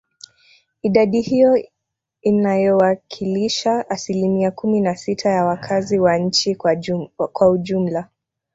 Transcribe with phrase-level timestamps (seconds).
[0.83, 1.63] Idadi hiyo
[2.21, 6.55] inayowakilisha asilimia kumi na sita ya wakazi wa nchi
[7.31, 8.09] kwa ujumla